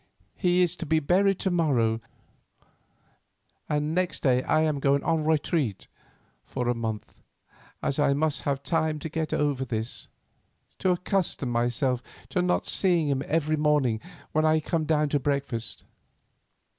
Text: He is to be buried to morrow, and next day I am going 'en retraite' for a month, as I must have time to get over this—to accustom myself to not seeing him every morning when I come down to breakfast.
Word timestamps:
He 0.35 0.63
is 0.63 0.75
to 0.77 0.87
be 0.87 0.99
buried 0.99 1.37
to 1.41 1.51
morrow, 1.51 2.01
and 3.69 3.93
next 3.93 4.23
day 4.23 4.41
I 4.41 4.61
am 4.61 4.79
going 4.79 5.03
'en 5.03 5.25
retraite' 5.25 5.85
for 6.43 6.67
a 6.67 6.73
month, 6.73 7.21
as 7.83 7.99
I 7.99 8.15
must 8.15 8.41
have 8.41 8.63
time 8.63 8.97
to 8.97 9.09
get 9.09 9.31
over 9.31 9.63
this—to 9.63 10.89
accustom 10.89 11.49
myself 11.49 12.01
to 12.29 12.41
not 12.41 12.65
seeing 12.65 13.09
him 13.09 13.21
every 13.27 13.57
morning 13.57 13.99
when 14.31 14.43
I 14.43 14.59
come 14.59 14.85
down 14.85 15.09
to 15.09 15.19
breakfast. 15.19 15.83